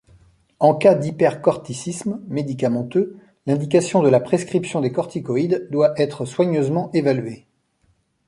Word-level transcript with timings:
En 0.57 0.73
cas 0.73 0.95
d'hypercorticisme 0.95 2.23
médicamenteux, 2.27 3.19
l'indication 3.45 4.01
de 4.01 4.09
la 4.09 4.19
prescription 4.19 4.81
des 4.81 4.91
corticoïdes 4.91 5.67
doit 5.69 5.93
être 5.95 6.25
soigneusement 6.25 6.89
évaluée. 6.95 7.45